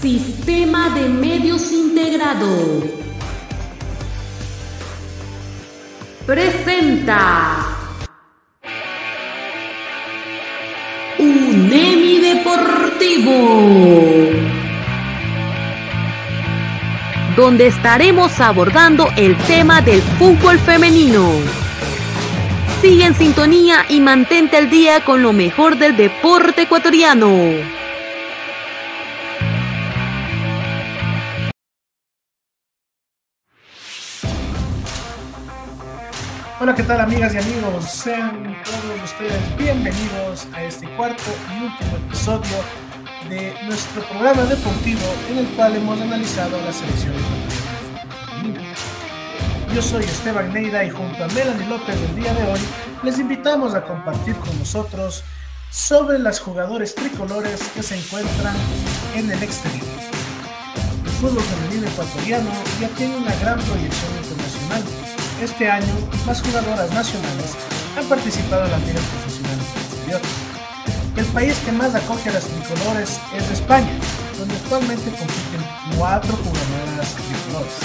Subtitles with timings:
[0.00, 2.82] Sistema de Medios Integrado.
[6.26, 7.66] Presenta.
[11.18, 13.30] UNEMI Deportivo.
[17.34, 21.30] Donde estaremos abordando el tema del fútbol femenino.
[22.82, 27.76] Sigue en sintonía y mantente al día con lo mejor del deporte ecuatoriano.
[36.58, 37.84] Hola, ¿qué tal amigas y amigos?
[37.84, 42.56] Sean todos ustedes bienvenidos a este cuarto y último episodio
[43.28, 47.20] de nuestro programa deportivo en el cual hemos analizado las selecciones.
[49.74, 52.60] Yo soy Esteban Neida y junto a Melanie López del día de hoy
[53.02, 55.24] les invitamos a compartir con nosotros
[55.70, 58.56] sobre las jugadores tricolores que se encuentran
[59.14, 59.84] en el exterior.
[61.04, 64.45] El fútbol femenino ecuatoriano ya tiene una gran proyección internacional
[65.42, 65.92] este año,
[66.26, 67.56] más jugadoras nacionales
[67.96, 70.20] han participado en las ligas profesionales del exterior.
[71.16, 73.92] El país que más acoge a las tricolores es España,
[74.38, 75.62] donde actualmente compiten
[75.96, 77.76] cuatro jugadoras tricolores.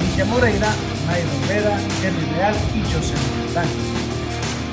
[0.00, 0.68] Ligia Moreira,
[1.06, 3.70] Mayra Olvera, Henry Real y José Montaño.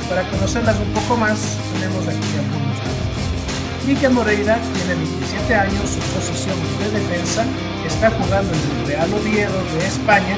[0.10, 1.40] Para conocerlas un poco más,
[1.74, 3.86] tenemos aquí algunos datos.
[3.86, 7.46] Ligia Moreira tiene 27 años, su posición de defensa
[7.86, 10.38] está jugando en el Real Oviedo de España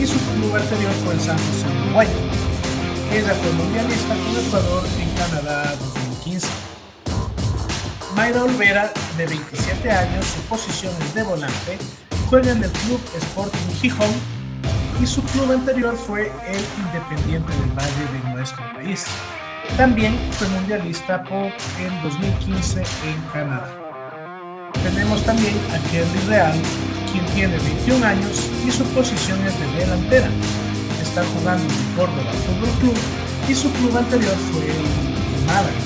[0.00, 2.08] y su club anterior fue el San José Uruguay.
[3.12, 6.48] Ella fue mundialista con Ecuador en Canadá 2015.
[8.16, 11.78] Mayra Olvera, de 27 años, su posición es de volante,
[12.28, 14.10] juega en el Club Sporting Gijón
[15.02, 19.04] y su club anterior fue el Independiente del Valle de nuestro país.
[19.76, 21.46] También fue mundialista por
[21.80, 23.68] en 2015 en Canadá.
[24.82, 26.54] Tenemos también a Kelly Real,
[27.14, 30.28] quien tiene 21 años y su posición es de delantera.
[31.00, 32.98] Está jugando en Córdoba Fútbol Club
[33.48, 35.78] y su club anterior fue el Málaga.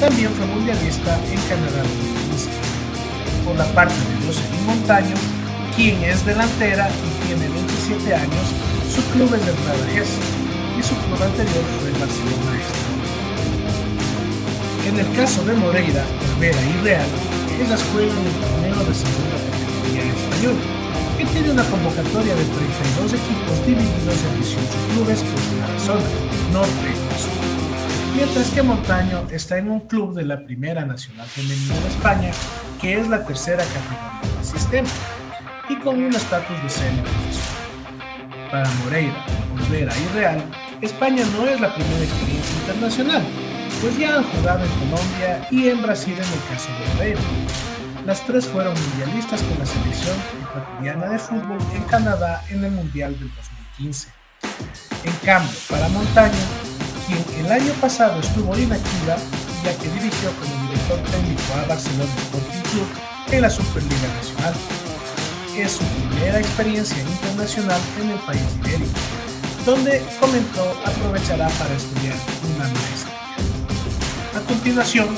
[0.00, 2.50] También fue mundialista en Canadá 2015.
[3.44, 5.14] Por la parte de Jocelyn Montaño,
[5.76, 8.46] quien es delantera y tiene 27 años,
[8.92, 10.10] su club es del Badajoz
[10.74, 12.58] y su club anterior fue el Barcelona
[14.88, 16.04] En el caso de Moreira,
[16.34, 17.10] Olvera y Real,
[17.62, 19.49] ellas juegan el torneo de segunda
[19.98, 20.54] Español,
[21.18, 26.08] que tiene una convocatoria de 32 equipos divididos en 18 clubes por cada zona,
[26.52, 27.30] norte y sur.
[28.14, 32.30] Mientras que Montaño está en un club de la Primera Nacional Femenina de España,
[32.80, 34.88] que es la tercera categoría del sistema,
[35.68, 37.02] y con un estatus de semi
[38.50, 39.24] Para Moreira,
[39.54, 40.42] Olvera y Real,
[40.80, 43.22] España no es la primera experiencia internacional,
[43.80, 47.20] pues ya han jugado en Colombia y en Brasil en el caso de Moreira
[48.06, 53.18] las tres fueron mundialistas con la selección ecuatoriana de fútbol en Canadá en el Mundial
[53.18, 54.08] del 2015.
[55.04, 56.32] En cambio, para Montaño,
[57.06, 59.16] quien el año pasado estuvo inactiva,
[59.64, 62.88] ya que dirigió como director técnico a Barcelona Sporting Club
[63.32, 64.54] en la Superliga Nacional.
[65.56, 68.98] Es su primera experiencia internacional en el país ibérico,
[69.66, 72.16] donde comentó aprovechará para estudiar
[72.54, 73.20] una maestría.
[74.36, 75.08] A continuación,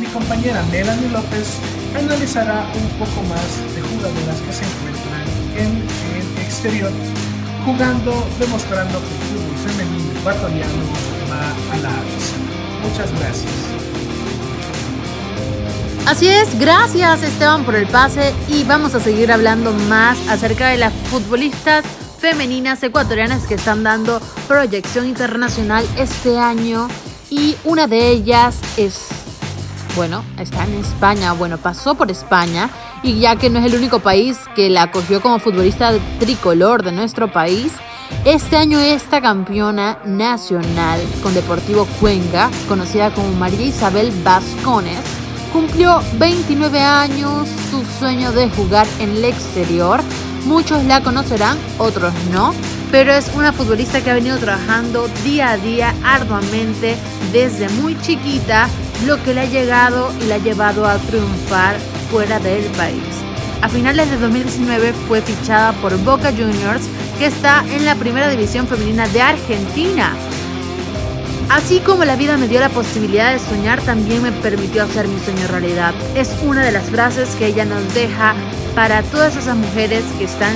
[0.00, 1.58] mi compañera Melanie López
[1.94, 5.24] analizará un poco más de jugadoras que se encuentran
[5.56, 5.70] en
[6.16, 6.90] el exterior
[7.66, 10.82] jugando, demostrando que el fútbol femenino ecuatoriano
[11.30, 12.36] va a la alza.
[12.82, 13.52] Muchas gracias.
[16.06, 20.78] Así es, gracias Esteban por el pase y vamos a seguir hablando más acerca de
[20.78, 21.84] las futbolistas
[22.18, 26.88] femeninas ecuatorianas que están dando proyección internacional este año
[27.28, 29.19] y una de ellas es
[29.96, 32.70] bueno, está en España, bueno, pasó por España.
[33.02, 36.92] Y ya que no es el único país que la acogió como futbolista tricolor de
[36.92, 37.72] nuestro país,
[38.24, 45.00] este año esta campeona nacional con Deportivo Cuenca, conocida como María Isabel Vascones,
[45.52, 50.00] cumplió 29 años, su sueño de jugar en el exterior.
[50.44, 52.54] Muchos la conocerán, otros no,
[52.90, 56.96] pero es una futbolista que ha venido trabajando día a día arduamente
[57.32, 58.68] desde muy chiquita
[59.06, 61.76] lo que le ha llegado y le ha llevado a triunfar
[62.10, 63.02] fuera del país.
[63.62, 66.84] A finales de 2019 fue fichada por Boca Juniors,
[67.18, 70.14] que está en la primera división femenina de Argentina.
[71.50, 75.18] Así como la vida me dio la posibilidad de soñar, también me permitió hacer mi
[75.20, 75.92] sueño realidad.
[76.14, 78.34] Es una de las frases que ella nos deja
[78.74, 80.54] para todas esas mujeres que están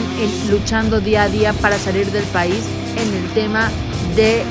[0.48, 2.62] luchando día a día para salir del país
[2.96, 3.70] en el tema
[4.14, 4.44] de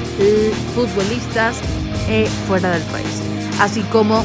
[0.75, 1.55] futbolistas
[2.07, 4.23] eh, fuera del país así como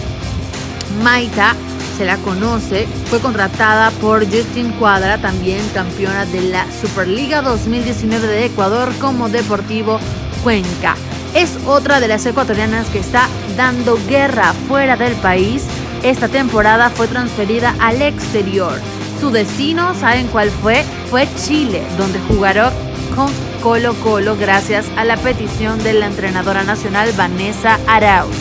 [1.03, 1.55] Maita
[1.97, 8.45] se la conoce, fue contratada por Justin Cuadra, también campeona de la Superliga 2019 de
[8.47, 9.99] Ecuador como Deportivo
[10.45, 10.95] Cuenca.
[11.35, 15.65] Es otra de las ecuatorianas que está dando guerra fuera del país.
[16.05, 18.81] Esta temporada fue transferida al exterior.
[19.21, 20.85] Su destino, ¿saben cuál fue?
[21.11, 22.73] Fue Chile, donde jugará
[23.17, 23.29] con
[23.63, 28.37] Colo Colo gracias a la petición de la entrenadora nacional Vanessa Arauz,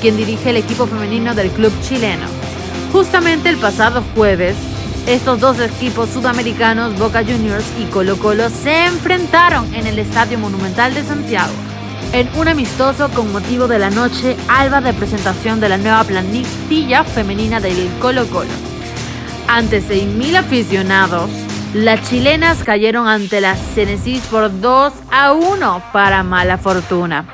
[0.00, 2.26] quien dirige el equipo femenino del club chileno.
[2.92, 4.56] Justamente el pasado jueves,
[5.06, 10.94] estos dos equipos sudamericanos, Boca Juniors y Colo Colo, se enfrentaron en el Estadio Monumental
[10.94, 11.52] de Santiago
[12.12, 17.04] en un amistoso con motivo de la noche alba de presentación de la nueva plantilla
[17.04, 18.50] femenina del Colo Colo.
[19.46, 21.30] Ante 6.000 aficionados,
[21.74, 27.26] las chilenas cayeron ante las Cenesis por 2 a 1 para mala fortuna.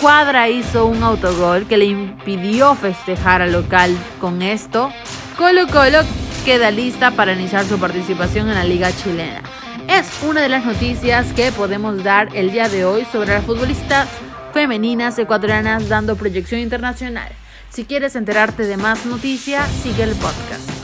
[0.00, 3.96] Cuadra hizo un autogol que le impidió festejar al local.
[4.20, 4.92] Con esto,
[5.36, 6.00] Colo Colo
[6.44, 9.42] queda lista para iniciar su participación en la liga chilena.
[9.88, 14.08] Es una de las noticias que podemos dar el día de hoy sobre las futbolistas
[14.52, 17.32] femeninas ecuatorianas dando proyección internacional.
[17.70, 20.83] Si quieres enterarte de más noticias, sigue el podcast.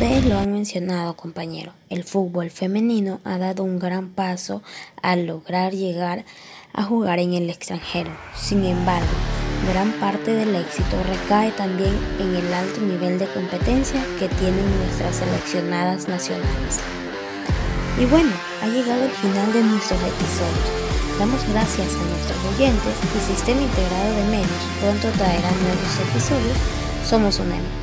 [0.00, 4.62] Ustedes lo han mencionado, compañero, el fútbol femenino ha dado un gran paso
[5.02, 6.24] al lograr llegar
[6.72, 8.10] a jugar en el extranjero.
[8.34, 9.12] Sin embargo,
[9.68, 15.16] Gran parte del éxito recae también en el alto nivel de competencia que tienen nuestras
[15.16, 16.80] seleccionadas nacionales.
[18.00, 18.32] Y bueno,
[18.62, 21.18] ha llegado el final de nuestros episodios.
[21.18, 26.56] Damos gracias a nuestros oyentes y Sistema Integrado de Medios pronto traerá nuevos episodios.
[27.04, 27.79] Somos UNEM.